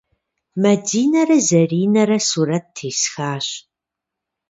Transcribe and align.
Мадинэрэ 0.61 1.37
Заринэрэ 1.47 2.17
сурэт 2.29 2.65
тесхащ. 2.75 3.47